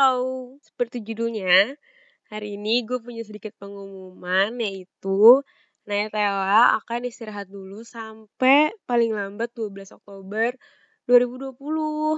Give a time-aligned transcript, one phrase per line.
[0.00, 1.76] Halo, seperti judulnya,
[2.32, 5.44] hari ini gue punya sedikit pengumuman yaitu
[5.84, 10.56] Nayatella akan istirahat dulu sampai paling lambat 12 Oktober
[11.04, 11.52] 2020.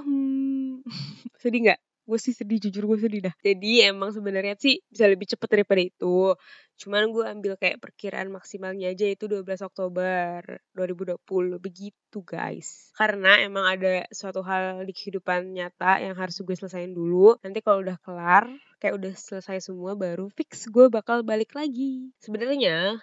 [0.06, 0.78] Hmm.
[1.42, 1.80] sedih nggak?
[2.12, 3.34] Gue sih sedih, jujur gue sedih dah.
[3.40, 6.36] Jadi emang sebenarnya sih bisa lebih cepet daripada itu.
[6.76, 10.44] Cuman gue ambil kayak perkiraan maksimalnya aja itu 12 Oktober
[10.76, 11.56] 2020.
[11.56, 12.92] Begitu guys.
[12.92, 17.40] Karena emang ada suatu hal di kehidupan nyata yang harus gue selesain dulu.
[17.40, 18.44] Nanti kalau udah kelar,
[18.76, 22.12] kayak udah selesai semua baru fix gue bakal balik lagi.
[22.20, 23.00] Sebenarnya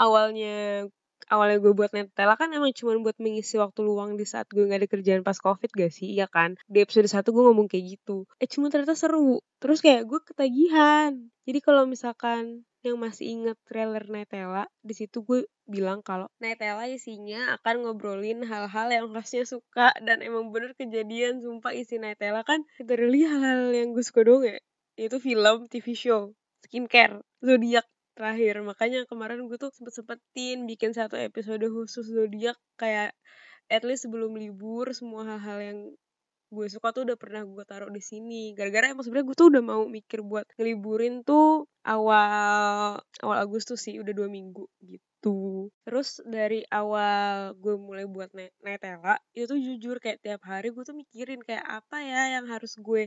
[0.00, 0.88] awalnya
[1.30, 4.80] awalnya gue buat Nutella kan emang cuma buat mengisi waktu luang di saat gue gak
[4.84, 6.14] ada kerjaan pas covid gak sih?
[6.14, 6.54] Iya kan?
[6.70, 8.26] Di episode 1 gue ngomong kayak gitu.
[8.38, 9.42] Eh cuma ternyata seru.
[9.58, 11.12] Terus kayak gue ketagihan.
[11.46, 17.58] Jadi kalau misalkan yang masih inget trailer Nutella di situ gue bilang kalau Nutella isinya
[17.58, 21.42] akan ngobrolin hal-hal yang harusnya suka dan emang bener kejadian.
[21.42, 24.62] Sumpah isi Nutella kan literally hal-hal yang gue suka dong ya.
[24.94, 26.32] Itu film, TV show,
[26.62, 27.84] skincare, zodiak
[28.16, 28.54] terakhir.
[28.64, 33.12] Makanya kemarin gue tuh sempet sempetin bikin satu episode khusus zodiak kayak
[33.68, 35.78] at least sebelum libur semua hal-hal yang
[36.54, 38.54] gue suka tuh udah pernah gue taruh di sini.
[38.56, 43.94] Gara-gara emang sebenarnya gue tuh udah mau mikir buat ngeliburin tuh awal awal Agustus sih
[44.02, 45.70] udah dua minggu gitu.
[45.86, 48.30] Terus dari awal gue mulai buat
[48.64, 52.72] netela itu tuh jujur kayak tiap hari gue tuh mikirin kayak apa ya yang harus
[52.78, 53.06] gue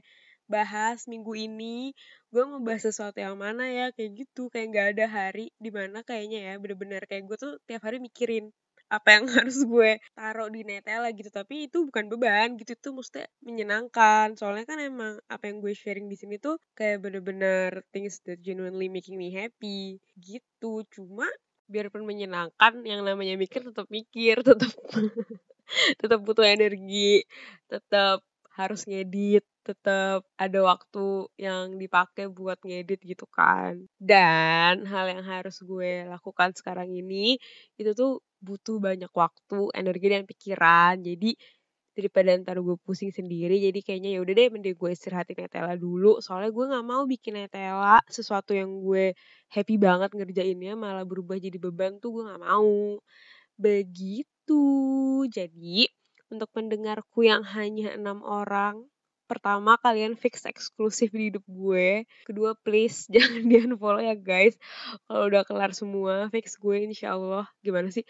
[0.49, 1.91] bahas minggu ini.
[2.33, 4.47] Gue mau bahas sesuatu yang mana ya kayak gitu.
[4.53, 8.49] Kayak nggak ada hari di mana kayaknya ya bener-bener kayak gue tuh tiap hari mikirin
[8.89, 11.29] apa yang harus gue taruh di netela gitu.
[11.29, 14.33] Tapi itu bukan beban gitu tuh mesti menyenangkan.
[14.35, 18.89] Soalnya kan emang apa yang gue sharing di sini tuh kayak bener-bener things that genuinely
[18.89, 20.83] making me happy gitu.
[20.89, 21.29] Cuma
[21.69, 24.73] biarpun menyenangkan yang namanya mikir tetap mikir tetap
[26.01, 27.21] tetap butuh energi
[27.69, 28.25] tetap
[28.57, 33.85] harus ngedit tetap ada waktu yang dipakai buat ngedit gitu kan.
[34.01, 37.37] Dan hal yang harus gue lakukan sekarang ini
[37.77, 40.99] itu tuh butuh banyak waktu, energi dan pikiran.
[41.03, 41.35] Jadi
[41.97, 46.23] daripada ntar gue pusing sendiri jadi kayaknya ya udah deh mending gue istirahatin Netella dulu.
[46.23, 49.11] Soalnya gue nggak mau bikin Netella sesuatu yang gue
[49.51, 53.01] happy banget ngerjainnya malah berubah jadi beban tuh gue nggak mau.
[53.59, 54.63] Begitu.
[55.27, 55.89] Jadi
[56.31, 58.87] untuk pendengarku yang hanya enam orang
[59.29, 62.09] pertama kalian fix eksklusif di hidup gue.
[62.25, 64.57] Kedua please jangan di unfollow ya guys.
[65.05, 67.45] Kalau udah kelar semua fix gue insya Allah.
[67.61, 68.03] Gimana sih?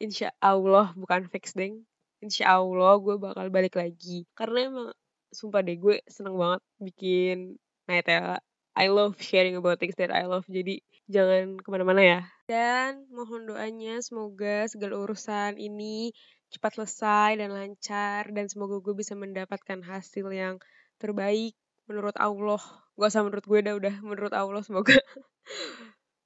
[0.00, 1.84] Insya Allah bukan fix deng.
[2.24, 4.24] Insya Allah gue bakal balik lagi.
[4.32, 4.88] Karena emang
[5.28, 8.40] sumpah deh gue seneng banget bikin Nightella
[8.78, 10.46] I love sharing about things that I love.
[10.46, 12.20] Jadi jangan ke mana-mana ya.
[12.46, 16.14] Dan mohon doanya semoga segala urusan ini
[16.48, 20.56] cepat selesai dan lancar dan semoga gue bisa mendapatkan hasil yang
[20.96, 21.54] terbaik
[21.88, 22.60] menurut Allah.
[22.98, 24.96] Gak usah menurut gue dah udah menurut Allah semoga.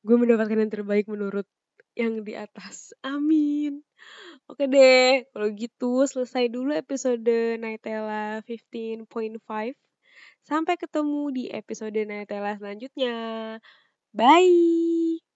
[0.02, 1.46] Gue mendapatkan yang terbaik menurut
[1.94, 2.90] yang di atas.
[3.06, 3.86] Amin.
[4.50, 7.22] Oke deh kalau gitu selesai dulu episode
[7.62, 9.06] Nightella 15.5
[10.42, 13.14] sampai ketemu di episode Nightella selanjutnya.
[14.10, 15.31] Bye